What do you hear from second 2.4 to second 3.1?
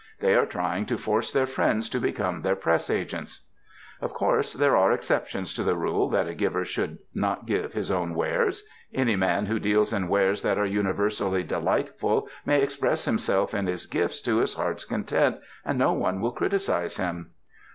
their press